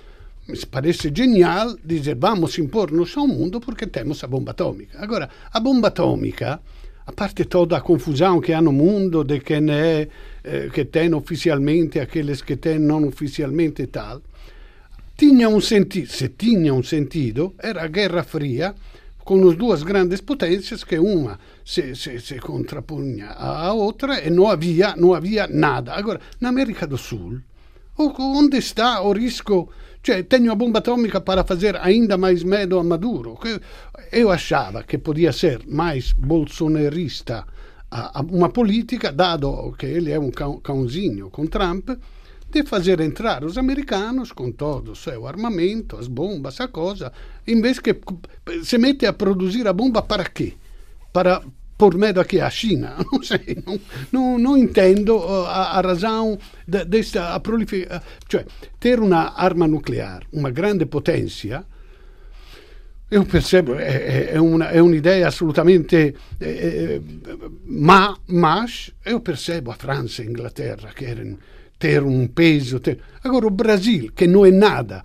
[0.48, 4.98] me parece genial dizer vamos impor-nos ao mundo porque temos a bomba atômica.
[4.98, 6.60] Agora, a bomba atômica
[7.10, 10.08] a parte toda a confusão que há no mundo de quem é
[10.44, 14.22] eh, que tem oficialmente aqueles que têm não oficialmente tal,
[15.16, 18.74] tinha um sentido, se tinha um sentido, era a Guerra Fria
[19.24, 24.48] com as duas grandes potências que uma se, se, se contrapunha à outra e não
[24.48, 25.92] havia, não havia nada.
[25.92, 27.40] Agora, na América do Sul,
[28.18, 29.70] onde está o risco
[30.02, 33.38] cioè, tenho a bomba atômica para fazer ainda mais medo a Maduro.
[34.10, 37.44] Eu achava que podia ser mais bolsonarista
[38.30, 41.90] uma política, dado que ele é um cãozinho com Trump,
[42.48, 47.12] de fazer entrar os americanos com todo o seu armamento, as bombas, a coisa,
[47.46, 47.96] em vez que
[48.64, 50.54] se mete a produzir a bomba para quê?
[51.12, 51.42] Para,
[51.80, 52.94] por medo aqui a China.
[53.10, 53.80] Não sei, não,
[54.12, 58.02] não, não entendo uh, a, a razão desta proliferação.
[58.28, 58.44] Cioè,
[58.78, 61.64] ter uma arma nucleare, uma grande potência,
[63.10, 66.14] eu percebo, é, é, uma, é uma ideia absolutamente.
[66.38, 67.00] É,
[67.66, 71.38] ma, mas eu percebo a França e a Inglaterra querem
[71.78, 72.78] ter um peso.
[72.80, 72.98] Ter...
[73.24, 75.02] Agora, o Brasil, que não é nada,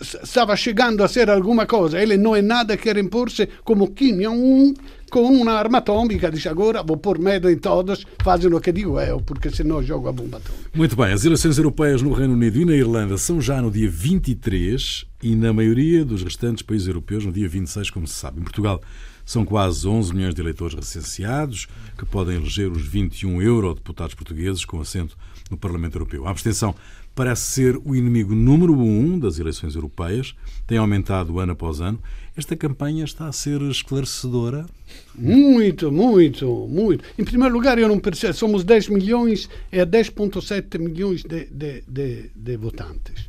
[0.00, 4.74] stava chegando a ser alguma coisa, ele não é nada, quer impor-se como Kim Jong-un
[5.14, 8.98] com uma arma atômica, diz agora vou pôr medo em todos, fazem o que digo
[8.98, 10.70] eu, porque senão jogo a bomba atômica.
[10.74, 13.88] Muito bem, as eleições europeias no Reino Unido e na Irlanda são já no dia
[13.88, 18.40] 23 e na maioria dos restantes países europeus no dia 26, como se sabe.
[18.40, 18.82] Em Portugal
[19.24, 24.80] são quase 11 milhões de eleitores recenseados que podem eleger os 21 eurodeputados portugueses com
[24.80, 25.16] assento
[25.48, 26.26] no Parlamento Europeu.
[26.26, 26.74] A abstenção
[27.14, 30.34] parece ser o inimigo número um das eleições europeias,
[30.66, 32.00] tem aumentado ano após ano.
[32.36, 34.66] Esta campanha está a ser esclarecedora?
[35.14, 37.04] Muito, muito, muito.
[37.16, 41.84] Em primeiro lugar, eu não percebo, somos 10 milhões e a 10,7 milhões de, de,
[41.86, 43.28] de, de votantes.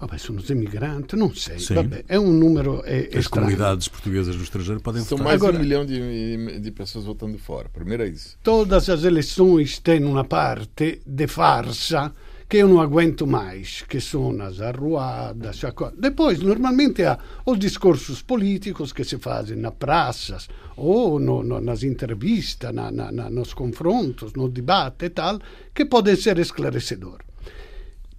[0.00, 1.58] Vabbè, são os imigrantes, não sei.
[1.58, 5.24] Vabbè, é um número é, As comunidades portuguesas no estrangeiro podem São votar.
[5.26, 7.68] mais Agora, de um milhão de, de pessoas votando fora.
[7.68, 8.38] Primeiro é isso.
[8.42, 12.10] Todas as eleições têm uma parte de farsa
[12.50, 15.60] que eu não aguento mais, que são as arruadas.
[15.96, 21.84] Depois, normalmente, há os discursos políticos que se fazem na praças ou no, no, nas
[21.84, 25.38] entrevistas, na, na, nos confrontos, no debate e tal,
[25.72, 27.24] que podem ser esclarecedores.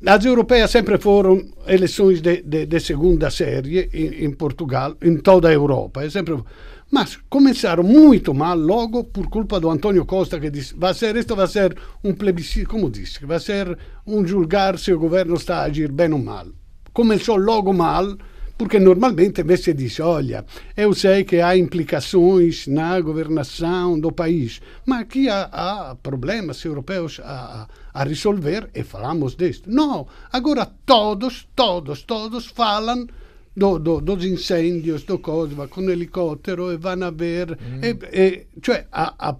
[0.06, 5.50] As europeias sempre foram eleições de, de, de segunda série em, em, Portugal, em toda
[5.50, 6.06] a Europa.
[6.06, 6.42] É sempre
[6.92, 11.34] Mas começaram muito mal logo por culpa do Antonio Costa que disse vai ser, isto
[11.38, 15.64] vai ser um plebiscito, como disse, vai ser um julgar se o governo está a
[15.64, 16.48] agir bem ou mal.
[16.92, 18.18] Começou logo mal,
[18.58, 25.00] porque normalmente você diz, olha, eu sei que há implicações na governação do país, mas
[25.00, 29.72] aqui há, há problemas europeus a, a, resolver e falamos disto.
[29.72, 33.08] Não, agora todos, todos, todos falam
[33.56, 37.58] do, do, dos incêndios, do coisa, com helicóptero e vão a ver.
[37.60, 37.84] Mm.
[37.84, 39.36] E, e, cioè, a, a,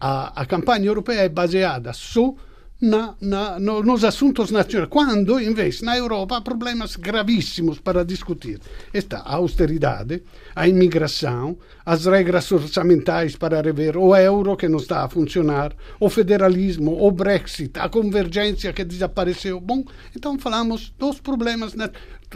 [0.00, 2.36] a, a campanha europeia é baseada su
[2.84, 8.60] na, na, no, nos assuntos nacionais, quando, vez, na Europa há problemas gravíssimos para discutir.
[8.92, 10.22] Está a austeridade,
[10.54, 16.10] a imigração, as regras orçamentais para rever, o euro que não está a funcionar, o
[16.10, 19.60] federalismo, o Brexit, a convergência que desapareceu.
[19.60, 19.82] Bom,
[20.14, 21.74] então falamos dos problemas.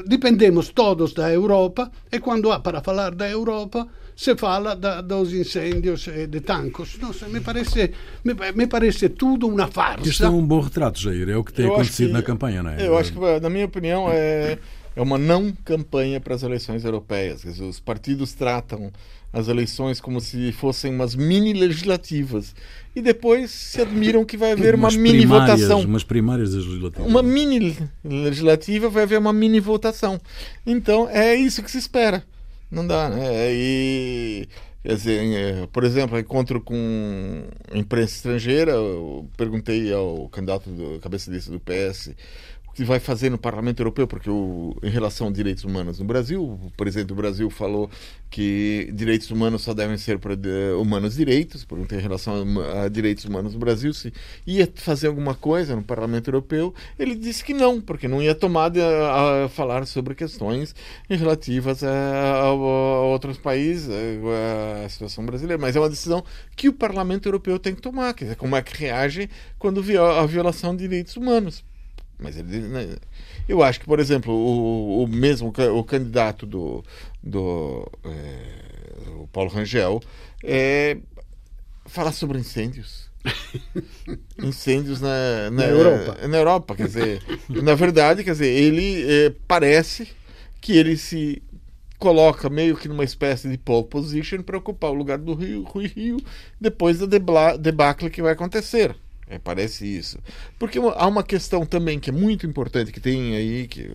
[0.06, 3.87] Dependemos todos da Europa e quando há para falar da Europa
[4.18, 6.98] se fala da, dos incêndios e de tanques.
[6.98, 7.92] Nossa, me parece,
[8.24, 10.09] me, me, parece tudo uma farsa.
[10.09, 11.28] Isto é um bom retrato, Jair.
[11.28, 12.85] É o que tem eu acontecido que, na campanha, não é?
[12.85, 14.59] Eu acho que, na minha opinião, é,
[14.96, 17.42] é uma não campanha para as eleições europeias.
[17.42, 18.90] Dizer, os partidos tratam
[19.33, 22.57] as eleições como se fossem umas mini legislativas
[22.96, 25.83] e depois se admiram que vai haver uma mini votação.
[25.83, 27.07] Umas primárias legislativas.
[27.07, 30.20] Uma mini legislativa vai haver uma mini votação.
[30.66, 32.24] Então é isso que se espera.
[32.70, 33.52] Não dá, né?
[33.52, 34.48] E,
[34.83, 41.31] quer dizer, é, por exemplo, encontro com imprensa estrangeira, eu perguntei ao candidato do cabeça
[41.31, 42.14] lista do PS
[42.79, 46.41] que vai fazer no Parlamento Europeu, porque o, em relação a direitos humanos no Brasil,
[46.41, 47.91] o presidente do Brasil falou
[48.31, 50.35] que direitos humanos só devem ser para
[50.81, 54.12] humanos direitos, porque em relação a, a, direitos humanos no Brasil, se
[54.47, 58.69] ia fazer alguma coisa no Parlamento Europeu, ele disse que não, porque não ia tomar
[58.69, 60.73] de, a, a falar sobre questões
[61.11, 66.23] relativas a, a, outros países, a, situação brasileira, mas é uma decisão
[66.55, 70.23] que o Parlamento Europeu tem que tomar, quer dizer, como é que reage quando viola
[70.23, 71.67] a violação de direitos humanos.
[72.18, 72.96] Mas ele, né,
[73.48, 76.85] eu acho que, por exemplo, o, o mesmo o candidato do,
[77.22, 80.00] do é, o Paulo Rangel
[80.42, 80.96] é,
[81.87, 83.09] falar sobre incêndios.
[84.42, 86.28] incêndios na, na, na, Europa.
[86.28, 90.09] na Europa, quer dizer, na verdade, quer dizer, ele é, parece
[90.61, 91.42] que ele se
[91.98, 95.87] coloca meio que numa espécie de pole position para ocupar o lugar do Rio, Rui
[95.87, 96.18] Rio
[96.61, 97.07] depois da
[97.57, 98.94] debacle que vai acontecer.
[99.31, 100.19] É, parece isso.
[100.59, 103.87] Porque há uma questão também que é muito importante, que tem aí, que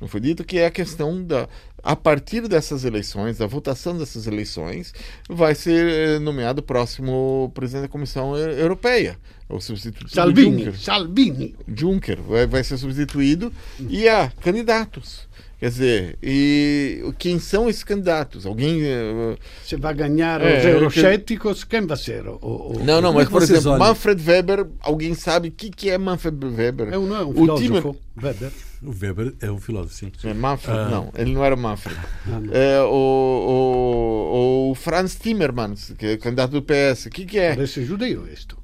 [0.00, 1.48] não foi dito, que é a questão da.
[1.80, 4.92] A partir dessas eleições, da votação dessas eleições,
[5.28, 9.16] vai ser eh, nomeado o próximo presidente da Comissão Europeia.
[9.48, 10.64] O substituto Salvini.
[10.64, 10.80] Juncker.
[10.80, 11.56] Salvini.
[11.68, 13.52] Juncker vai, vai ser substituído
[13.88, 15.28] e há candidatos.
[15.58, 18.46] Quer dizer, e quem são esses candidatos?
[18.46, 18.80] Alguém.
[18.84, 22.28] Eh, Se vai ganhar é, os eurocéticos, quem vai ser?
[22.28, 23.78] O, o, não, não, mas por exemplo, olham?
[23.80, 26.92] Manfred Weber, alguém sabe o que, que é Manfred Weber?
[26.92, 28.52] É um, não é um filósofo, Weber.
[28.80, 30.12] O Weber é um filósofo, sim.
[30.22, 30.88] É Manfred, ah.
[30.88, 31.98] não, ele não era Manfred.
[31.98, 32.54] Ah, não.
[32.54, 37.56] É, o, o, o, Franz Timmermans, que é candidato do PS, o que, que é?
[37.56, 38.56] Parece judeu isto.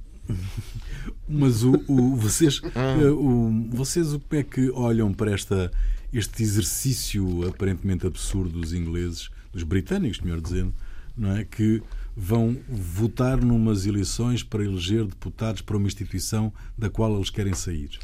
[1.28, 2.96] Mas o, o vocês, ah.
[3.00, 5.72] Eh, o, vocês o que é que olham para esta
[6.14, 10.72] este exercício aparentemente absurdo dos ingleses, dos britânicos, melhor dizendo,
[11.16, 11.44] não é?
[11.44, 11.82] que
[12.16, 17.98] vão votar numas eleições para eleger deputados para uma instituição da qual eles querem sair.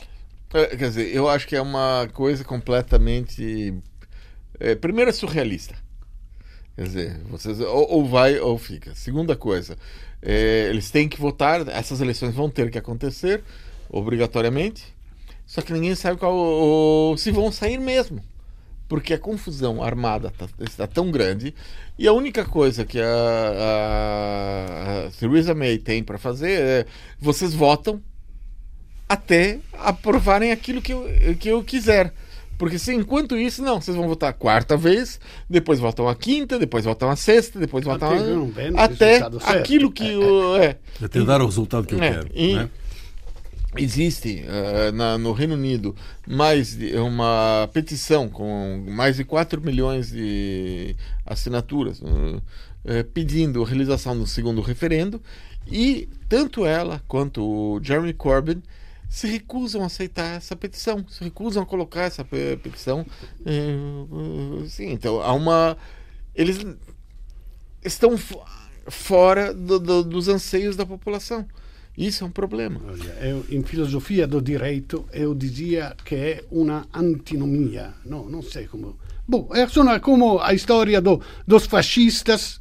[0.53, 3.73] É, quer dizer, eu acho que é uma coisa completamente.
[4.59, 5.77] É, primeiro, é surrealista.
[6.75, 8.95] Quer dizer, vocês, ou, ou vai ou fica.
[8.97, 9.77] Segunda coisa,
[10.21, 13.45] é, eles têm que votar, essas eleições vão ter que acontecer
[13.89, 14.93] obrigatoriamente
[15.51, 18.23] só que ninguém sabe qual, ou, se vão sair mesmo.
[18.89, 21.53] Porque a confusão armada tá, está tão grande
[21.99, 26.87] e a única coisa que a, a, a Theresa May tem para fazer é
[27.19, 28.01] vocês votam
[29.09, 31.09] até aprovarem aquilo que eu,
[31.41, 32.15] que eu quiser.
[32.57, 36.61] Porque se enquanto isso, não, vocês vão votar a quarta vez, depois votam a quinta,
[36.61, 38.85] depois votam a sexta, depois votam a.
[38.85, 40.13] Até aquilo que.
[40.61, 40.79] É, é.
[41.05, 42.29] Até dar o resultado que eu é, quero.
[42.33, 42.71] E, né?
[43.77, 45.95] Existe uh, na, no Reino Unido
[46.27, 53.67] mais de, uma petição com mais de 4 milhões de assinaturas uh, uh, pedindo a
[53.67, 55.23] realização do segundo referendo
[55.67, 58.61] e tanto ela quanto o Jeremy Corbyn
[59.09, 63.05] se recusam a aceitar essa petição, se recusam a colocar essa petição.
[64.69, 65.77] sim, então há uma.
[66.33, 66.65] Eles
[67.85, 68.17] estão
[68.87, 71.45] fora do, do, dos anseios da população.
[71.97, 72.81] Isso é um problema.
[72.87, 77.95] Olha, eu, em filosofia do direito, eu dizia que é uma antinomia.
[78.05, 78.97] Não, não sei como.
[79.27, 82.59] Bom, é como a história do, dos fascistas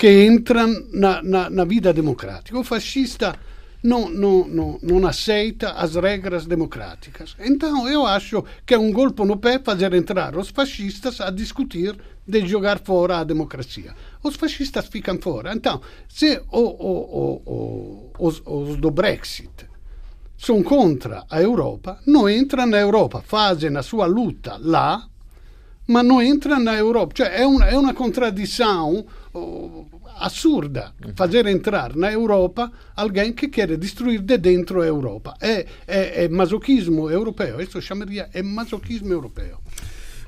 [0.00, 2.58] che entra na, na, na vida democrática.
[2.58, 3.38] O fascista
[3.82, 7.36] não, não, não, não aceita as regras democráticas.
[7.38, 11.94] Então, eu acho que é um golpe no pé fazer entrar os fascistas a discutir
[12.30, 13.94] de jogar fora a democracia.
[14.22, 15.52] Os fascistas ficam fora.
[15.52, 19.66] Então, se o, o, o, os, os do Brexit
[20.38, 25.06] são contra a Europa, não entram na Europa, fazem a sua luta lá,
[25.86, 27.14] mas não entram na Europa.
[27.14, 29.86] Cioè, è, un, è una contraddizione oh,
[30.20, 35.34] assurda fazer entrar na Europa alguém que quer destruir de dentro a Europa.
[35.40, 37.60] É, é, é masoquismo europeu.
[37.60, 39.58] Isso chamaria é masoquismo europeu.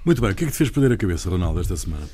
[0.04, 0.32] Muito bem.
[0.32, 2.08] O que é que te fez perder a cabeça, Ronaldo, esta semana?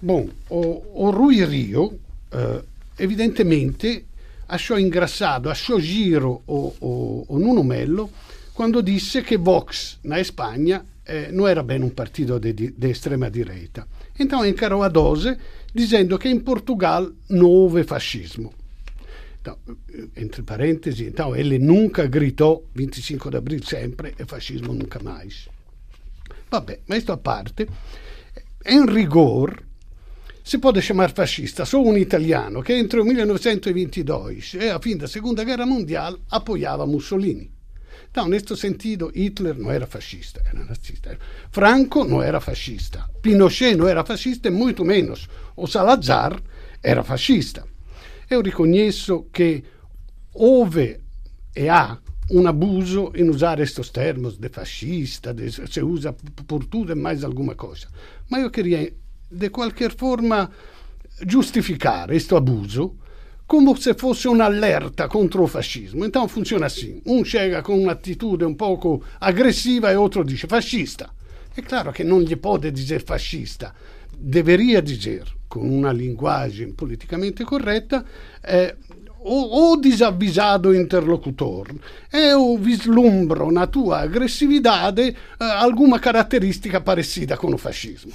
[0.00, 2.64] Bom, o, o Rui Rio, uh,
[2.98, 4.06] evidentemente,
[4.48, 8.10] achou engraçado, achou giro o, o, o Nuno Mello
[8.54, 13.86] quando disse che Vox na Spagna eh, non era bene un partito di estrema direita.
[14.18, 15.38] Então encarou a dose
[15.72, 18.52] dizendo che in Portugal non houve fascismo.
[19.40, 19.56] Então,
[20.14, 25.48] entre parentesi, então ele nunca gritou 25 de abril sempre e fascismo nunca mais.
[26.48, 27.66] Vabbè, ma questo a parte,
[28.66, 29.66] in rigor
[30.42, 35.08] si può chiamare fascista solo un italiano che entro il 1922 e a fine della
[35.08, 37.56] seconda guerra mondiale appoggiava Mussolini.
[38.10, 41.16] Então, neste sentido, Hitler não era fascista, era nazista.
[41.50, 43.06] Franco não era fascista.
[43.20, 45.28] Pinochet não era fascista e muito menos.
[45.54, 46.42] O Salazar
[46.82, 47.66] era fascista.
[48.30, 49.62] Eu reconheço que
[50.32, 51.00] houve
[51.54, 51.98] e há
[52.30, 56.14] um abuso em usar estes termos de fascista, de, se usa
[56.46, 57.88] por tudo e mais alguma coisa.
[58.28, 58.92] Mas eu queria,
[59.30, 60.50] de qualquer forma,
[61.26, 62.96] justificar este abuso
[63.46, 66.04] como se fosse un'allerta contro il fascismo.
[66.04, 71.08] Então funziona assim: um chega com uma atitude um pouco agressiva e outro dice fascista.
[71.56, 73.74] É claro que não lhe pode dizer fascista,
[74.16, 78.04] deveria dizer, com uma linguagem politicamente correta,
[78.44, 78.76] eh,
[79.28, 81.68] o, o disavvisado interlocutor.
[82.12, 88.12] Eu vislumbro na tua agressividade eh, alguma característica parecida com o fascismo.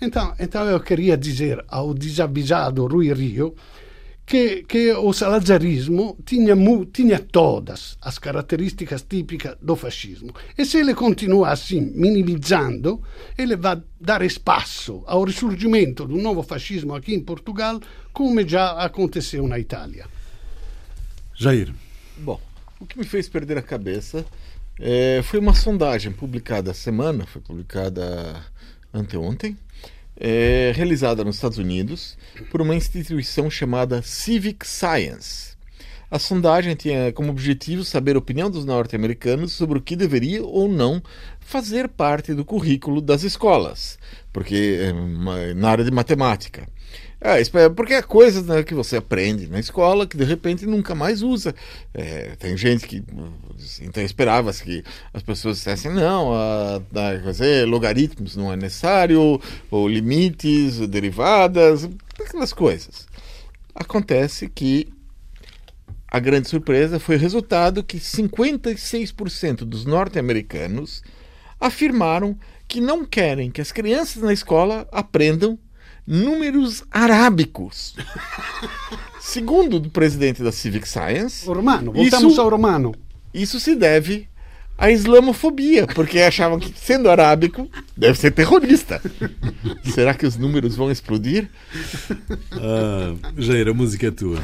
[0.00, 3.54] Então, então eu queria dizer ao desavisado Rui Rio
[4.30, 6.54] que, que o salazarismo tinha,
[6.92, 10.32] tinha todas as características típicas do fascismo.
[10.56, 13.02] E se ele continua assim, minimizando,
[13.36, 17.80] ele vai dar espaço ao ressurgimento do novo fascismo aqui em Portugal,
[18.12, 20.06] como já aconteceu na Itália.
[21.40, 21.72] Jair.
[22.18, 22.38] Bom,
[22.78, 24.26] o que me fez perder a cabeça
[24.78, 28.44] é, foi uma sondagem publicada semana, foi publicada
[28.92, 29.56] anteontem,
[30.18, 32.18] é, realizada nos Estados Unidos
[32.50, 35.56] por uma instituição chamada Civic Science.
[36.10, 40.68] A sondagem tinha como objetivo saber a opinião dos norte-americanos sobre o que deveria ou
[40.68, 41.02] não
[41.40, 43.98] fazer parte do currículo das escolas,
[44.30, 46.68] porque é, na área de matemática.
[47.20, 50.94] É, é, porque é coisa né, que você aprende na escola que de repente nunca
[50.94, 51.54] mais usa.
[51.92, 53.04] É, tem gente que.
[53.82, 59.38] Então esperava-se que as pessoas dissessem: não, a, a, dizer, logaritmos não é necessário,
[59.70, 61.86] ou limites, derivadas,
[62.18, 63.06] aquelas coisas.
[63.74, 64.88] Acontece que
[66.10, 71.02] a grande surpresa foi o resultado que 56% dos norte-americanos
[71.60, 75.58] afirmaram que não querem que as crianças na escola aprendam
[76.10, 77.94] números arábicos.
[79.20, 81.48] Segundo o presidente da Civic Science.
[81.48, 82.92] O romano, voltamos isso, ao romano.
[83.32, 84.28] Isso se deve
[84.76, 89.00] à islamofobia, porque achavam que, sendo arábico, deve ser terrorista.
[89.94, 91.48] Será que os números vão explodir?
[92.52, 94.42] Ah, Jair, a música é tua.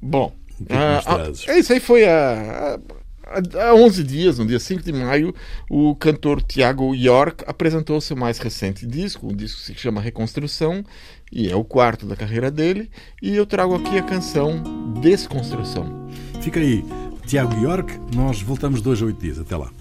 [0.00, 0.34] Bom,
[0.68, 1.02] é, ah,
[1.48, 2.78] ah, isso aí foi a,
[3.26, 5.34] Há 11 dias, no dia 5 de maio,
[5.68, 10.84] o cantor Tiago York apresentou seu mais recente disco, um disco que se chama Reconstrução,
[11.32, 12.88] e é o quarto da carreira dele,
[13.20, 14.62] e eu trago aqui a canção
[15.00, 16.08] Desconstrução.
[16.40, 16.84] Fica aí,
[17.26, 19.40] Tiago York, nós voltamos dois a oito dias.
[19.40, 19.72] Até lá.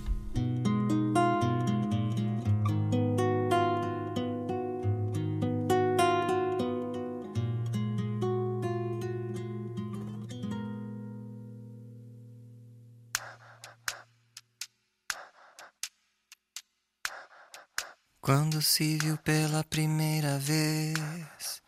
[18.26, 21.61] Quando se viu pela primeira vez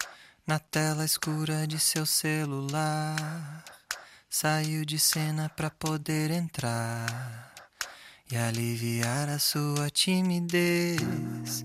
[0.48, 3.64] na tela escura de seu celular,
[4.28, 7.54] saiu de cena para poder entrar
[8.32, 11.64] e aliviar a sua timidez.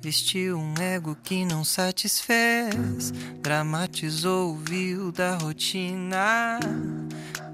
[0.00, 3.10] Vestiu um ego que não satisfez,
[3.42, 6.58] dramatizou o vil da rotina,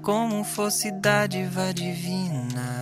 [0.01, 2.76] como fosse dádiva divina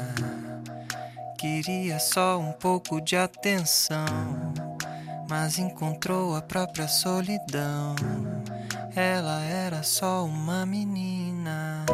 [1.37, 4.05] queria só um pouco de atenção,
[5.29, 7.95] mas encontrou a própria solidão.
[8.95, 11.85] Ela era só uma menina.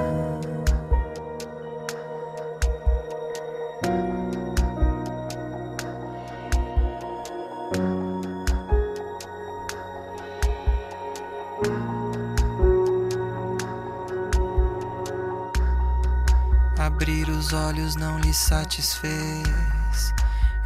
[17.02, 20.14] Abrir os olhos não lhe satisfez.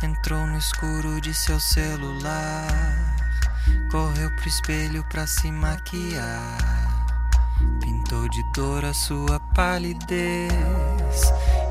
[0.04, 2.68] Entrou no escuro de seu celular.
[3.90, 6.58] Correu pro espelho pra se maquiar.
[7.80, 10.52] Pintou de dor a sua palidez.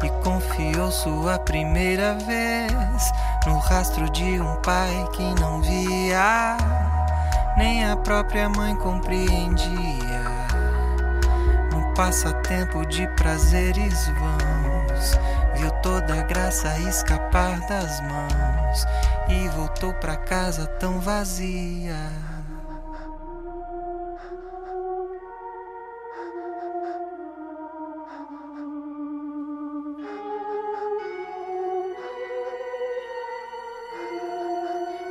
[0.03, 3.13] E confiou sua primeira vez
[3.47, 6.57] no rastro de um pai que não via.
[7.59, 10.25] Nem a própria mãe compreendia
[11.95, 14.54] passatempo de prazeres vãos.
[15.55, 18.87] Viu toda a graça escapar das mãos.
[19.29, 21.97] E voltou pra casa tão vazia.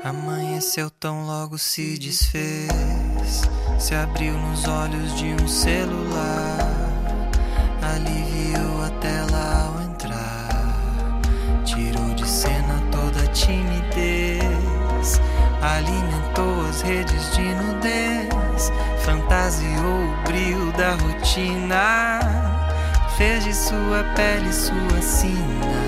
[0.03, 3.41] Amanheceu tão logo se desfez,
[3.79, 6.59] se abriu nos olhos de um celular.
[7.81, 9.52] Aliviou a tela
[16.73, 22.19] alimentou as redes de nudez, fantasiou o brilho da rotina,
[23.15, 25.83] fez de sua pele sua sina,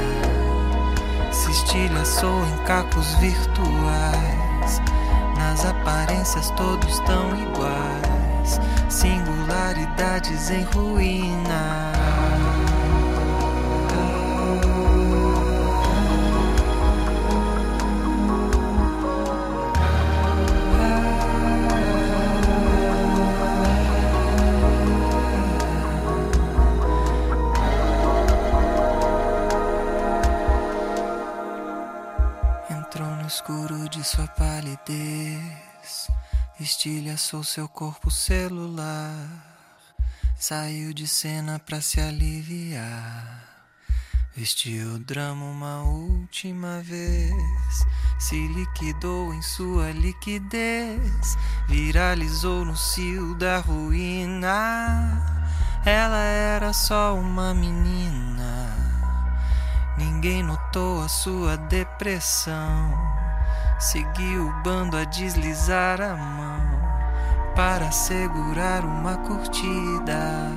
[1.32, 4.82] se estilhaçou em cacos virtuais,
[5.36, 8.60] nas aparências todos tão iguais.
[8.90, 11.95] Singularidades em ruína.
[36.86, 39.18] Estilhaçou seu corpo celular,
[40.38, 43.44] saiu de cena pra se aliviar.
[44.36, 47.34] Vestiu o drama uma última vez,
[48.20, 51.36] se liquidou em sua liquidez,
[51.68, 55.24] viralizou no cio da ruína.
[55.84, 58.78] Ela era só uma menina,
[59.98, 63.25] ninguém notou a sua depressão.
[63.78, 70.52] Seguiu o bando a deslizar a mão para segurar uma curtida.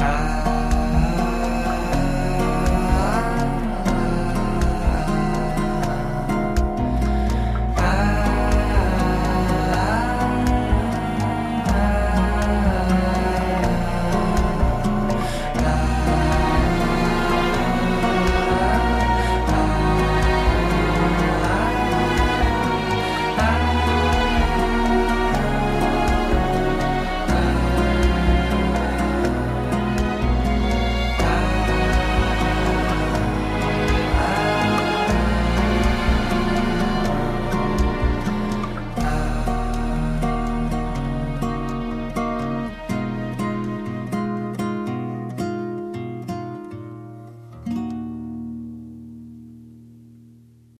[0.00, 0.49] Ah.